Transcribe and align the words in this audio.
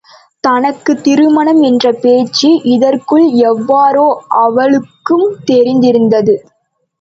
தனக்குத் 0.43 1.03
திருமணம் 1.03 1.61
என்ற 1.61 1.91
பேச்சு 1.95 2.49
இதற்குள் 2.67 3.27
எவ்வாறோ 3.43 4.07
அவளுக்கும் 4.41 5.27
தெரிந்திருந்தது. 5.45 6.35